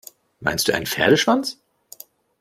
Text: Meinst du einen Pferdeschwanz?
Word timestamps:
Meinst 0.39 0.67
du 0.67 0.73
einen 0.73 0.87
Pferdeschwanz? 0.87 1.59